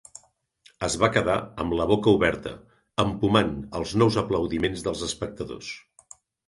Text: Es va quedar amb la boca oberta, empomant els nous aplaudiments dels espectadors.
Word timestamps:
Es 0.87 0.95
va 1.03 1.09
quedar 1.17 1.35
amb 1.65 1.75
la 1.81 1.87
boca 1.93 2.15
oberta, 2.17 2.55
empomant 3.07 3.55
els 3.81 3.97
nous 4.05 4.21
aplaudiments 4.27 4.89
dels 4.89 5.09
espectadors. 5.11 5.75